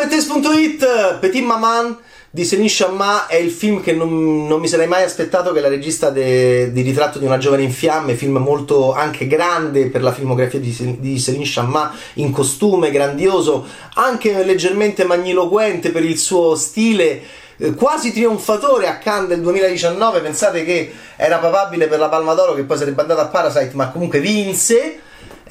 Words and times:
Bettes.it, 0.00 1.18
Petit 1.18 1.44
Maman 1.44 1.94
di 2.30 2.46
Céline 2.46 2.68
Chamma 2.70 3.26
è 3.26 3.34
il 3.34 3.50
film 3.50 3.82
che 3.82 3.92
non, 3.92 4.46
non, 4.46 4.58
mi 4.58 4.66
sarei 4.66 4.86
mai 4.86 5.02
aspettato 5.02 5.52
che 5.52 5.60
la 5.60 5.68
regista 5.68 6.08
de, 6.08 6.72
di 6.72 6.80
Ritratto 6.80 7.18
di 7.18 7.26
una 7.26 7.36
giovane 7.36 7.64
in 7.64 7.70
fiamme, 7.70 8.14
film 8.14 8.38
molto 8.38 8.94
anche 8.94 9.26
grande 9.26 9.88
per 9.88 10.02
la 10.02 10.10
filmografia 10.10 10.58
di, 10.58 10.96
di 11.00 11.20
Céline 11.20 11.44
Chamma, 11.44 11.94
in 12.14 12.30
costume, 12.30 12.90
grandioso, 12.90 13.66
anche 13.96 14.42
leggermente 14.42 15.04
magniloquente 15.04 15.90
per 15.90 16.02
il 16.02 16.16
suo 16.16 16.54
stile 16.54 17.20
eh, 17.58 17.74
quasi 17.74 18.10
trionfatore 18.10 18.86
a 18.86 18.96
Cannes 18.96 19.28
del 19.28 19.42
2019. 19.42 20.20
Pensate 20.20 20.64
che 20.64 20.94
era 21.16 21.36
papabile 21.36 21.88
per 21.88 21.98
la 21.98 22.08
Palma 22.08 22.32
d'Oro, 22.32 22.54
che 22.54 22.62
poi 22.62 22.78
sarebbe 22.78 23.02
andata 23.02 23.20
a 23.20 23.26
Parasite, 23.26 23.72
ma 23.74 23.90
comunque 23.90 24.18
vinse. 24.20 25.00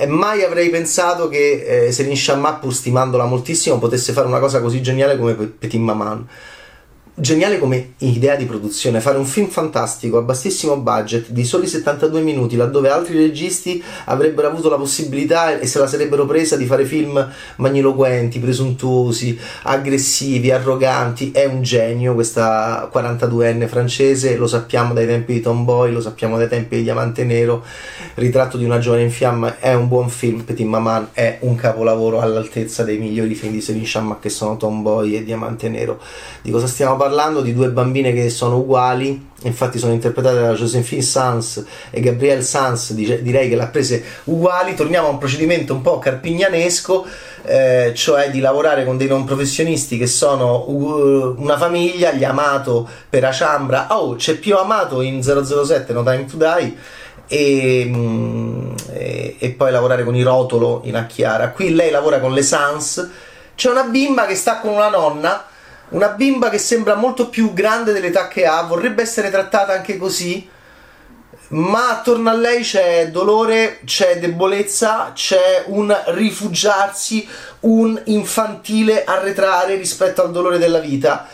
E 0.02 0.08
mai 0.08 0.46
avrei 0.46 0.70
pensato 0.70 1.28
che 1.28 1.88
eh, 1.88 1.92
Céline 1.92 2.16
Chamma, 2.16 2.54
pur 2.54 2.74
stimandola 2.74 3.26
moltissimo, 3.26 3.80
potesse 3.80 4.14
fare 4.14 4.28
una 4.28 4.40
cosa 4.40 4.62
così 4.62 4.82
geniale 4.82 5.18
come 5.18 5.34
Petit 5.34 5.82
Maman 5.82 6.26
geniale 7.20 7.60
come 7.60 7.96
idea 7.98 8.36
di 8.36 8.46
produzione, 8.46 9.02
fare 9.02 9.18
un 9.18 9.26
film 9.26 9.48
fantastico 9.48 10.18
a 10.18 10.22
bassissimo 10.22 10.78
budget 10.78 11.32
di 11.32 11.44
soli 11.44 11.68
72 11.68 12.22
minuti, 12.22 12.56
laddove 12.56 12.90
altri 12.90 13.18
registi 13.18 13.84
avrebbero 14.06 14.48
avuto 14.48 14.70
la 14.70 14.78
possibilità 14.78 15.60
e 15.60 15.68
se 15.68 15.80
la 15.80 15.88
sarebbero 15.88 16.26
presa 16.26 16.56
di 16.56 16.66
fare 16.66 16.86
film 16.86 17.30
magniloquenti, 17.58 18.40
presuntuosi, 18.40 19.38
aggressivi, 19.64 20.50
arroganti. 20.52 21.32
È 21.32 21.44
un 21.44 21.62
genio 21.62 22.14
questa 22.14 22.90
42enne 22.92 23.68
francese, 23.68 24.38
lo 24.38 24.48
sappiamo 24.48 24.94
dai 24.94 25.06
tempi 25.06 25.34
di 25.34 25.42
Tomboy, 25.42 25.92
lo 25.92 26.02
sappiamo 26.02 26.38
dai 26.38 26.48
tempi 26.48 26.78
di 26.78 26.84
Diamante 26.84 27.26
Nero. 27.26 27.66
Ritratto 28.14 28.56
di 28.56 28.64
una 28.64 28.80
giovane 28.80 29.04
in 29.04 29.12
fiamma 29.12 29.60
è 29.60 29.74
un 29.74 29.90
buon 29.90 30.10
film, 30.10 30.44
Petit 30.44 30.66
Maman 30.66 31.10
è 31.12 31.40
un 31.42 31.56
capolavoro 31.56 32.22
all'altezza 32.22 32.84
dei 32.84 32.98
migliori 32.98 33.36
film 33.36 33.52
di 33.52 33.62
Céline 33.62 33.86
Sciamma 33.86 34.20
che 34.20 34.30
sono 34.30 34.56
Tomboy 34.56 35.16
e 35.16 35.24
Diamante 35.26 35.68
Nero. 35.68 36.00
Di 36.42 36.52
cosa 36.52 36.66
stiamo 36.66 36.92
parlando? 36.92 37.08
Parlando 37.10 37.42
di 37.42 37.56
due 37.56 37.70
bambine 37.70 38.14
che 38.14 38.30
sono 38.30 38.58
uguali, 38.58 39.30
infatti 39.42 39.80
sono 39.80 39.94
interpretate 39.94 40.40
da 40.40 40.54
Josephine 40.54 41.02
Sanz 41.02 41.66
e 41.90 42.00
Gabrielle 42.02 42.44
Sanz, 42.44 42.94
direi 42.94 43.50
che 43.50 43.56
l'ha 43.56 43.66
prese 43.66 44.04
uguali, 44.26 44.76
torniamo 44.76 45.08
a 45.08 45.10
un 45.10 45.18
procedimento 45.18 45.74
un 45.74 45.82
po' 45.82 45.98
carpignanesco, 45.98 47.08
eh, 47.46 47.94
cioè 47.96 48.30
di 48.30 48.40
lavorare 48.42 48.86
con 48.86 48.96
dei 48.96 49.08
non 49.08 49.24
professionisti 49.24 49.98
che 49.98 50.06
sono 50.06 50.66
una 50.68 51.58
famiglia, 51.58 52.12
gli 52.12 52.24
Amato 52.24 52.88
per 53.10 53.26
Aciambra, 53.26 53.88
oh 53.98 54.16
c'è 54.16 54.36
più 54.36 54.56
Amato 54.56 55.02
in 55.02 55.24
007 55.24 55.92
No 55.94 56.04
Time 56.04 56.26
to 56.26 56.38
Die, 56.38 56.76
e, 57.26 57.86
mm, 57.88 58.72
e, 58.92 59.36
e, 59.40 59.50
poi 59.50 59.72
lavorare 59.72 60.04
con 60.04 60.16
i 60.16 60.22
Rotolo 60.22 60.82
in 60.84 60.96
Acchiara. 60.96 61.50
Qui 61.50 61.74
lei 61.74 61.90
lavora 61.90 62.20
con 62.20 62.34
le 62.34 62.44
Sans. 62.44 63.10
C'è 63.56 63.70
una 63.70 63.84
bimba 63.84 64.28
che 64.28 64.36
sta 64.36 64.60
con 64.60 64.74
una 64.74 64.90
nonna 64.90 65.49
una 65.90 66.10
bimba 66.10 66.50
che 66.50 66.58
sembra 66.58 66.96
molto 66.96 67.30
più 67.30 67.54
grande 67.54 67.94
dell'età 67.94 68.28
che 68.28 68.46
ha, 68.46 68.62
vorrebbe 68.64 69.02
essere 69.02 69.30
trattata 69.30 69.74
anche 69.74 69.98
così, 69.98 70.48
ma 71.50 71.90
attorno 71.90 72.30
a 72.30 72.34
lei 72.34 72.62
c'è 72.62 73.10
dolore, 73.10 73.80
c'è 73.86 74.20
debolezza, 74.20 75.12
c'è 75.14 75.64
un 75.68 75.96
rifugiarsi, 76.08 77.28
un 77.62 78.00
infantile 78.06 79.04
arretrare 79.04 79.76
rispetto 79.76 80.22
al 80.22 80.32
dolore 80.32 80.60
della 80.60 80.80
vita. 80.80 81.28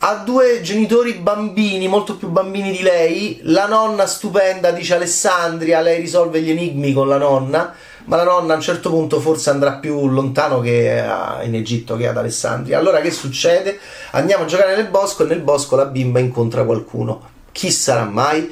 Ha 0.00 0.14
due 0.24 0.62
genitori 0.62 1.14
bambini, 1.14 1.88
molto 1.88 2.16
più 2.16 2.28
bambini 2.28 2.70
di 2.70 2.82
lei. 2.82 3.40
La 3.42 3.66
nonna 3.66 4.06
stupenda 4.06 4.70
dice 4.70 4.94
Alessandria, 4.94 5.80
lei 5.80 6.00
risolve 6.00 6.40
gli 6.40 6.50
enigmi 6.50 6.92
con 6.92 7.08
la 7.08 7.18
nonna 7.18 7.74
ma 8.08 8.16
la 8.16 8.24
nonna 8.24 8.54
a 8.54 8.56
un 8.56 8.62
certo 8.62 8.88
punto 8.88 9.20
forse 9.20 9.50
andrà 9.50 9.74
più 9.74 10.08
lontano 10.08 10.60
che 10.60 11.04
in 11.44 11.54
Egitto 11.54 11.94
che 11.96 12.08
ad 12.08 12.16
Alessandria. 12.16 12.78
Allora 12.78 13.02
che 13.02 13.10
succede? 13.10 13.78
Andiamo 14.12 14.44
a 14.44 14.46
giocare 14.46 14.74
nel 14.74 14.88
bosco 14.88 15.24
e 15.24 15.26
nel 15.26 15.40
bosco 15.40 15.76
la 15.76 15.84
bimba 15.84 16.18
incontra 16.18 16.64
qualcuno. 16.64 17.20
Chi 17.52 17.70
sarà 17.70 18.04
mai? 18.04 18.50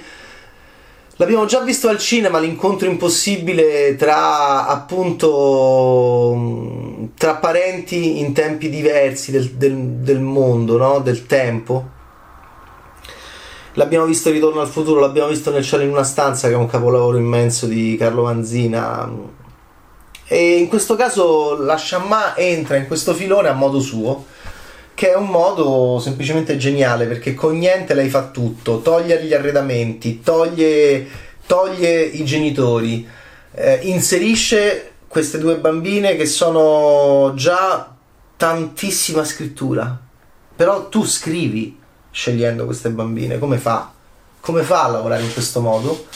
L'abbiamo 1.16 1.46
già 1.46 1.60
visto 1.60 1.88
al 1.88 1.96
cinema 1.96 2.38
l'incontro 2.38 2.86
impossibile 2.86 3.96
tra 3.96 4.66
appunto 4.66 5.08
tra 7.16 7.36
parenti 7.36 8.18
in 8.18 8.34
tempi 8.34 8.68
diversi 8.68 9.30
del, 9.30 9.52
del, 9.52 9.74
del 9.74 10.20
mondo, 10.20 10.76
no? 10.76 10.98
del 11.00 11.24
tempo. 11.24 11.94
L'abbiamo 13.72 14.04
visto 14.04 14.28
in 14.28 14.34
Ritorno 14.34 14.60
al 14.60 14.68
futuro, 14.68 15.00
l'abbiamo 15.00 15.30
visto 15.30 15.50
nel 15.50 15.64
cielo 15.64 15.82
in 15.82 15.90
una 15.90 16.04
stanza, 16.04 16.48
che 16.48 16.54
è 16.54 16.56
un 16.58 16.66
capolavoro 16.66 17.16
immenso 17.16 17.64
di 17.66 17.96
Carlo 17.98 18.22
Vanzina 18.22 19.10
e 20.28 20.56
in 20.56 20.68
questo 20.68 20.96
caso 20.96 21.56
la 21.62 21.78
Shamma 21.78 22.36
entra 22.36 22.76
in 22.76 22.86
questo 22.86 23.14
filone 23.14 23.48
a 23.48 23.52
modo 23.52 23.78
suo, 23.78 24.26
che 24.94 25.12
è 25.12 25.16
un 25.16 25.28
modo 25.28 26.00
semplicemente 26.00 26.56
geniale 26.56 27.06
perché 27.06 27.34
con 27.34 27.56
niente 27.58 27.94
lei 27.94 28.08
fa 28.08 28.28
tutto, 28.28 28.80
toglie 28.80 29.22
gli 29.22 29.34
arredamenti, 29.34 30.20
toglie, 30.20 31.06
toglie 31.46 32.02
i 32.02 32.24
genitori, 32.24 33.06
eh, 33.52 33.78
inserisce 33.82 34.92
queste 35.06 35.38
due 35.38 35.56
bambine 35.58 36.16
che 36.16 36.26
sono 36.26 37.32
già 37.34 37.94
tantissima 38.36 39.24
scrittura. 39.24 40.00
Però 40.56 40.88
tu 40.88 41.04
scrivi 41.04 41.78
scegliendo 42.10 42.64
queste 42.64 42.90
bambine, 42.90 43.38
come 43.38 43.58
fa? 43.58 43.92
Come 44.40 44.62
fa 44.62 44.84
a 44.84 44.88
lavorare 44.88 45.22
in 45.22 45.32
questo 45.32 45.60
modo? 45.60 46.06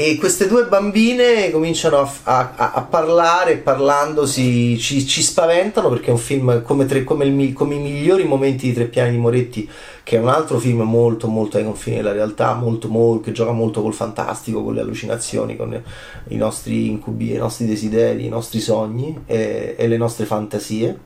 E 0.00 0.16
queste 0.16 0.46
due 0.46 0.66
bambine 0.66 1.50
cominciano 1.50 1.98
a, 1.98 2.52
a, 2.54 2.70
a 2.72 2.82
parlare, 2.82 3.56
parlandosi 3.56 4.78
ci, 4.78 5.04
ci, 5.04 5.22
spaventano 5.22 5.88
perché 5.88 6.06
è 6.06 6.10
un 6.12 6.18
film 6.18 6.62
come, 6.62 6.86
tre, 6.86 7.02
come, 7.02 7.24
il, 7.24 7.52
come, 7.52 7.74
i 7.74 7.80
migliori 7.80 8.22
momenti 8.22 8.68
di 8.68 8.74
Tre 8.74 8.84
Piani 8.84 9.10
di 9.10 9.16
Moretti, 9.16 9.68
che 10.04 10.16
è 10.16 10.20
un 10.20 10.28
altro 10.28 10.60
film 10.60 10.82
molto 10.82 11.26
molto 11.26 11.56
ai 11.56 11.64
confini 11.64 11.96
della 11.96 12.12
realtà, 12.12 12.54
molto, 12.54 12.86
molto, 12.86 13.22
che 13.22 13.32
gioca 13.32 13.50
molto 13.50 13.82
col 13.82 13.92
fantastico, 13.92 14.62
con 14.62 14.74
le 14.74 14.82
allucinazioni, 14.82 15.56
con 15.56 15.82
i 16.28 16.36
nostri 16.36 16.86
incubi, 16.86 17.32
i 17.32 17.36
nostri 17.36 17.66
desideri, 17.66 18.24
i 18.24 18.28
nostri 18.28 18.60
sogni 18.60 19.22
e, 19.26 19.74
e 19.76 19.88
le 19.88 19.96
nostre 19.96 20.26
fantasie, 20.26 20.96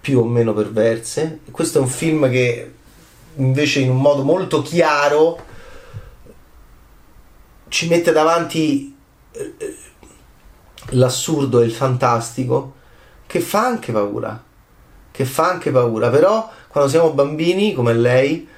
più 0.00 0.18
o 0.18 0.24
meno 0.24 0.52
perverse. 0.54 1.38
Questo 1.52 1.78
è 1.78 1.80
un 1.80 1.86
film 1.86 2.28
che 2.28 2.72
invece 3.36 3.78
in 3.78 3.90
un 3.90 4.00
modo 4.00 4.24
molto 4.24 4.60
chiaro 4.60 5.52
ci 7.74 7.88
mette 7.88 8.12
davanti 8.12 8.96
eh, 9.32 9.56
l'assurdo 10.90 11.60
e 11.60 11.64
il 11.64 11.72
fantastico 11.72 12.74
che 13.26 13.40
fa 13.40 13.66
anche 13.66 13.90
paura 13.90 14.40
che 15.10 15.24
fa 15.24 15.48
anche 15.48 15.72
paura. 15.72 16.08
Però 16.08 16.48
quando 16.68 16.88
siamo 16.88 17.10
bambini 17.10 17.74
come 17.74 17.92
lei 17.92 18.48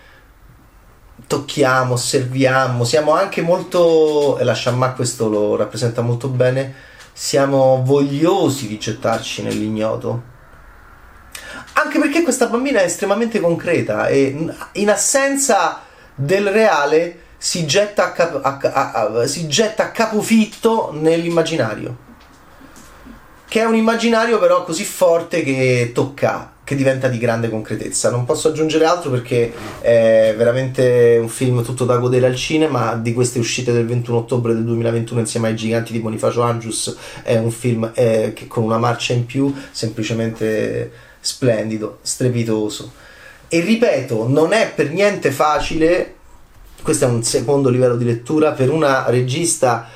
tocchiamo, 1.26 1.94
osserviamo 1.94 2.84
siamo 2.84 3.12
anche 3.12 3.40
molto 3.40 4.36
e 4.36 4.44
la 4.44 4.54
Shamma 4.54 4.92
questo 4.92 5.30
lo 5.30 5.56
rappresenta 5.56 6.02
molto 6.02 6.28
bene 6.28 6.74
siamo 7.14 7.80
vogliosi 7.82 8.68
di 8.68 8.78
gettarci 8.78 9.42
nell'ignoto. 9.42 10.34
Anche 11.72 11.98
perché 11.98 12.22
questa 12.22 12.48
bambina 12.48 12.80
è 12.80 12.84
estremamente 12.84 13.40
concreta 13.40 14.08
e 14.08 14.52
in 14.72 14.90
assenza 14.90 15.80
del 16.14 16.50
reale 16.50 17.24
si 17.46 17.64
getta 17.64 18.06
a, 18.06 18.10
capo, 18.10 18.40
a, 18.40 18.58
a, 18.92 19.26
si 19.28 19.46
getta 19.46 19.84
a 19.84 19.90
capofitto 19.92 20.90
nell'immaginario. 20.92 21.96
Che 23.46 23.60
è 23.60 23.64
un 23.64 23.76
immaginario 23.76 24.40
però 24.40 24.64
così 24.64 24.82
forte 24.82 25.44
che 25.44 25.92
tocca, 25.94 26.54
che 26.64 26.74
diventa 26.74 27.06
di 27.06 27.18
grande 27.18 27.48
concretezza. 27.48 28.10
Non 28.10 28.24
posso 28.24 28.48
aggiungere 28.48 28.84
altro 28.84 29.12
perché 29.12 29.52
è 29.80 30.34
veramente 30.36 31.18
un 31.20 31.28
film 31.28 31.62
tutto 31.62 31.84
da 31.84 31.98
godere 31.98 32.26
al 32.26 32.34
cinema. 32.34 32.96
Di 32.96 33.12
queste 33.12 33.38
uscite 33.38 33.70
del 33.70 33.86
21 33.86 34.18
ottobre 34.18 34.52
del 34.52 34.64
2021 34.64 35.20
insieme 35.20 35.46
ai 35.46 35.54
giganti 35.54 35.92
di 35.92 36.00
Bonifacio 36.00 36.42
Angius 36.42 36.96
è 37.22 37.36
un 37.36 37.52
film 37.52 37.92
eh, 37.94 38.32
che 38.34 38.48
con 38.48 38.64
una 38.64 38.78
marcia 38.78 39.12
in 39.12 39.24
più, 39.24 39.54
semplicemente 39.70 40.90
splendido, 41.20 41.98
strepitoso. 42.02 42.90
E 43.46 43.60
ripeto, 43.60 44.26
non 44.26 44.52
è 44.52 44.72
per 44.74 44.90
niente 44.90 45.30
facile 45.30 46.15
questo 46.86 47.06
è 47.06 47.08
un 47.08 47.24
secondo 47.24 47.68
livello 47.68 47.96
di 47.96 48.04
lettura 48.04 48.52
per 48.52 48.70
una 48.70 49.06
regista 49.08 49.88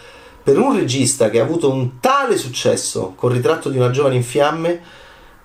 per 0.42 0.58
un 0.58 0.74
regista 0.74 1.30
che 1.30 1.38
ha 1.38 1.44
avuto 1.44 1.70
un 1.70 2.00
tale 2.00 2.36
successo 2.36 3.12
con 3.14 3.30
il 3.30 3.36
ritratto 3.36 3.68
di 3.68 3.76
una 3.76 3.90
giovane 3.90 4.16
in 4.16 4.24
fiamme 4.24 4.80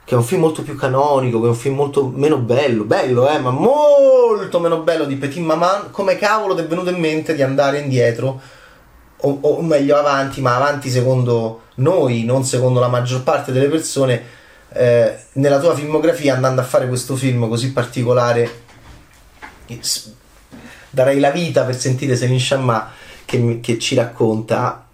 che 0.03 0.15
è 0.15 0.17
un 0.17 0.23
film 0.23 0.41
molto 0.41 0.63
più 0.63 0.75
canonico, 0.75 1.39
che 1.39 1.45
è 1.45 1.49
un 1.49 1.55
film 1.55 1.75
molto 1.75 2.07
meno 2.07 2.37
bello, 2.37 2.83
bello 2.85 3.29
eh, 3.29 3.37
ma 3.37 3.51
molto 3.51 4.59
meno 4.59 4.79
bello 4.79 5.05
di 5.05 5.17
Petit 5.17 5.43
Maman, 5.43 5.91
come 5.91 6.15
cavolo 6.15 6.55
ti 6.55 6.61
è 6.61 6.65
venuto 6.65 6.89
in 6.89 6.99
mente 6.99 7.35
di 7.35 7.43
andare 7.43 7.77
indietro, 7.77 8.41
o, 9.17 9.37
o, 9.41 9.61
meglio 9.61 9.97
avanti, 9.97 10.41
ma 10.41 10.55
avanti 10.55 10.89
secondo 10.89 11.61
noi, 11.75 12.23
non 12.23 12.43
secondo 12.43 12.79
la 12.79 12.87
maggior 12.87 13.21
parte 13.21 13.51
delle 13.51 13.67
persone, 13.67 14.23
eh, 14.73 15.15
nella 15.33 15.59
tua 15.59 15.75
filmografia 15.75 16.33
andando 16.33 16.61
a 16.61 16.63
fare 16.63 16.87
questo 16.87 17.15
film 17.15 17.47
così 17.47 17.71
particolare 17.71 18.63
darei 20.95 21.19
la 21.19 21.29
vita 21.29 21.65
per 21.65 21.75
sentire 21.75 22.15
Selin 22.15 22.39
Shamma 22.39 22.89
che, 23.25 23.59
che 23.59 23.77
ci 23.77 23.95
racconta 23.95 24.87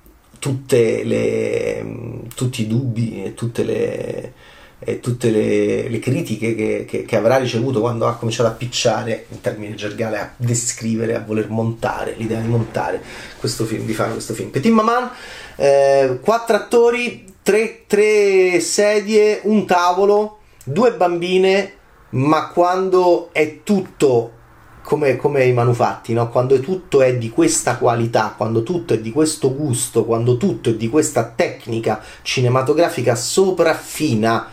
le, 1.03 1.85
tutti 2.33 2.63
i 2.63 2.67
dubbi 2.67 3.23
e 3.23 3.35
tutte 3.35 3.63
le, 3.63 4.33
e 4.79 4.99
tutte 4.99 5.29
le, 5.29 5.87
le 5.87 5.99
critiche 5.99 6.55
che, 6.55 6.85
che, 6.87 7.03
che, 7.03 7.15
avrà 7.15 7.37
ricevuto 7.37 7.81
quando 7.81 8.07
ha 8.07 8.15
cominciato 8.15 8.49
a 8.49 8.53
picciare 8.53 9.27
in 9.29 9.41
termini 9.41 9.75
gergale, 9.75 10.17
a 10.17 10.33
descrivere, 10.35 11.15
a 11.15 11.23
voler 11.23 11.49
montare, 11.49 12.15
l'idea 12.17 12.39
di 12.39 12.47
montare 12.47 12.99
questo 13.39 13.65
film, 13.65 13.85
di 13.85 13.93
fare 13.93 14.11
questo 14.11 14.33
film. 14.33 14.49
Petit 14.49 14.73
Maman, 14.73 15.11
eh, 15.57 16.17
quattro 16.19 16.55
attori, 16.55 17.35
tre, 17.43 17.83
tre 17.85 18.59
sedie, 18.59 19.41
un 19.43 19.67
tavolo, 19.67 20.39
due 20.63 20.93
bambine, 20.93 21.73
ma 22.09 22.47
quando 22.47 23.29
è 23.31 23.59
tutto 23.61 24.39
come, 24.81 25.15
come, 25.15 25.45
i 25.45 25.53
manufatti, 25.53 26.13
no? 26.13 26.29
quando 26.29 26.59
tutto 26.59 27.01
è 27.01 27.15
di 27.15 27.29
questa 27.29 27.77
qualità, 27.77 28.33
quando 28.35 28.63
tutto 28.63 28.93
è 28.93 28.99
di 28.99 29.11
questo 29.11 29.55
gusto, 29.55 30.05
quando 30.05 30.37
tutto 30.37 30.69
è 30.69 30.73
di 30.73 30.89
questa 30.89 31.31
tecnica 31.35 32.01
cinematografica 32.21 33.15
sopraffina, 33.15 34.49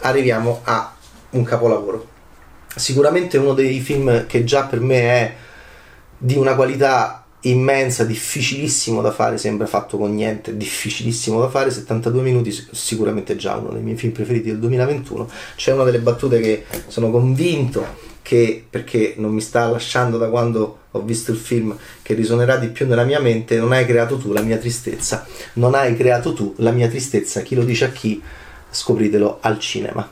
arriviamo 0.00 0.60
a 0.64 0.94
un 1.30 1.42
capolavoro. 1.42 2.08
Sicuramente 2.74 3.38
uno 3.38 3.54
dei 3.54 3.80
film 3.80 4.26
che 4.26 4.44
già 4.44 4.64
per 4.64 4.80
me 4.80 5.00
è 5.00 5.34
di 6.16 6.36
una 6.36 6.54
qualità 6.54 7.24
immensa, 7.42 8.04
difficilissimo 8.04 9.00
da 9.00 9.10
fare, 9.10 9.36
sembra 9.36 9.66
fatto 9.66 9.98
con 9.98 10.14
niente, 10.14 10.56
difficilissimo 10.56 11.40
da 11.40 11.48
fare, 11.48 11.70
72 11.70 12.22
minuti, 12.22 12.52
sicuramente 12.70 13.36
già 13.36 13.56
uno 13.56 13.70
dei 13.70 13.82
miei 13.82 13.96
film 13.96 14.12
preferiti 14.12 14.48
del 14.50 14.58
2021. 14.58 15.28
C'è 15.56 15.72
una 15.72 15.84
delle 15.84 15.98
battute 15.98 16.40
che 16.40 16.64
sono 16.86 17.10
convinto 17.10 18.10
che, 18.22 18.64
perché 18.68 19.14
non 19.18 19.32
mi 19.32 19.40
sta 19.40 19.68
lasciando 19.68 20.16
da 20.16 20.28
quando 20.28 20.78
ho 20.90 21.00
visto 21.02 21.30
il 21.32 21.36
film, 21.36 21.76
che 22.02 22.14
risuonerà 22.14 22.56
di 22.56 22.68
più 22.68 22.86
nella 22.86 23.04
mia 23.04 23.20
mente, 23.20 23.58
non 23.58 23.72
hai 23.72 23.84
creato 23.84 24.16
tu 24.16 24.32
la 24.32 24.42
mia 24.42 24.56
tristezza, 24.56 25.26
non 25.54 25.74
hai 25.74 25.96
creato 25.96 26.32
tu 26.32 26.54
la 26.58 26.70
mia 26.70 26.88
tristezza, 26.88 27.40
chi 27.40 27.54
lo 27.54 27.64
dice 27.64 27.86
a 27.86 27.90
chi? 27.90 28.22
scopritelo 28.70 29.38
al 29.42 29.58
cinema. 29.58 30.10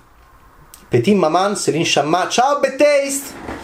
Petit 0.89 1.17
Maman, 1.17 1.57
Céline 1.57 1.85
Chamma, 1.87 2.29
ciao 2.29 2.61
Betaste! 2.61 3.60